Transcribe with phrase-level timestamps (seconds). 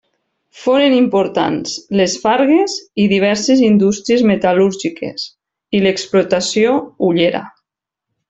[0.59, 5.29] Foren importants les fargues i diverses indústries metal·lúrgiques,
[5.81, 6.73] i l'explotació
[7.11, 7.45] hullera.